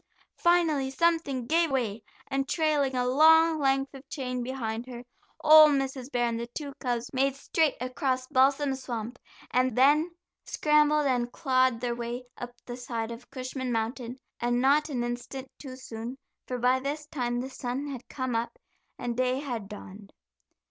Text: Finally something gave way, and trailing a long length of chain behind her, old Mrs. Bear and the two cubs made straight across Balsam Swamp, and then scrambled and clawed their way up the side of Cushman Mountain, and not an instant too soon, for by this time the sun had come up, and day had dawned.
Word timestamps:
Finally 0.39 0.89
something 0.89 1.45
gave 1.45 1.69
way, 1.69 2.01
and 2.27 2.49
trailing 2.49 2.95
a 2.95 3.05
long 3.07 3.59
length 3.59 3.93
of 3.93 4.09
chain 4.09 4.41
behind 4.41 4.87
her, 4.87 5.03
old 5.41 5.73
Mrs. 5.73 6.11
Bear 6.11 6.25
and 6.25 6.39
the 6.39 6.47
two 6.47 6.73
cubs 6.79 7.13
made 7.13 7.35
straight 7.35 7.75
across 7.79 8.25
Balsam 8.25 8.73
Swamp, 8.73 9.19
and 9.51 9.77
then 9.77 10.09
scrambled 10.43 11.05
and 11.05 11.31
clawed 11.31 11.79
their 11.81 11.93
way 11.93 12.23
up 12.35 12.55
the 12.65 12.77
side 12.77 13.11
of 13.11 13.29
Cushman 13.29 13.71
Mountain, 13.71 14.17
and 14.39 14.59
not 14.59 14.89
an 14.89 15.03
instant 15.03 15.51
too 15.59 15.75
soon, 15.75 16.17
for 16.47 16.57
by 16.57 16.79
this 16.79 17.05
time 17.05 17.39
the 17.39 17.49
sun 17.51 17.85
had 17.85 18.09
come 18.09 18.35
up, 18.35 18.57
and 18.97 19.15
day 19.15 19.37
had 19.37 19.69
dawned. 19.69 20.13